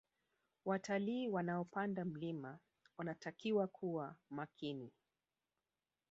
Watalii 0.65 1.27
wanaopanda 1.29 2.05
mlima 2.05 2.59
wanatakiwa 2.97 3.67
kuwa 3.67 4.15
makini 4.29 4.91